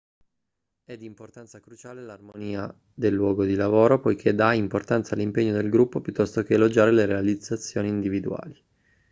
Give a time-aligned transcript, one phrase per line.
[0.83, 6.01] è di importanza cruciale l'armonia del luogo di lavoro poiché dà importanza all'impegno del gruppo
[6.01, 8.63] piuttosto che elogiare le realizzazioni individuali